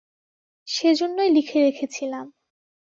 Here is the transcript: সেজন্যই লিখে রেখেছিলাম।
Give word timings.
সেজন্যই 0.67 1.29
লিখে 1.29 1.57
রেখেছিলাম। 1.61 2.25